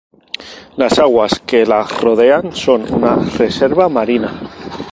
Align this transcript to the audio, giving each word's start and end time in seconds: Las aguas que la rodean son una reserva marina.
Las 0.77 0.97
aguas 0.97 1.43
que 1.45 1.63
la 1.63 1.83
rodean 1.83 2.55
son 2.55 2.91
una 2.91 3.15
reserva 3.17 3.87
marina. 3.87 4.31